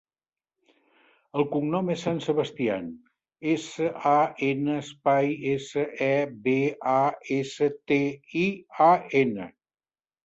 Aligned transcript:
El 1.41 1.45
cognom 1.55 1.91
és 1.95 2.05
San 2.07 2.21
Sebastian: 2.27 2.87
essa, 3.51 3.89
a, 4.13 4.15
ena, 4.49 4.79
espai, 4.85 5.29
essa, 5.53 5.85
e, 6.07 6.11
be, 6.49 6.57
a, 6.97 6.99
essa, 7.39 7.71
te, 7.93 8.03
i, 8.45 8.47
a, 8.89 8.93
ena. 9.25 9.51